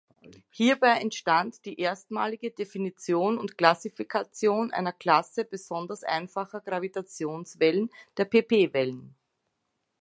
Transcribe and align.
Hierbei 0.49 0.99
entstand 0.99 1.63
die 1.63 1.79
erstmalige 1.79 2.49
Definition 2.49 3.37
und 3.37 3.55
Klassifikation 3.55 4.71
einer 4.71 4.93
Klasse 4.93 5.45
besonders 5.45 6.03
einfacher 6.03 6.59
Gravitationswellen, 6.59 7.91
der 8.17 8.25
pp-Wellen. 8.25 9.15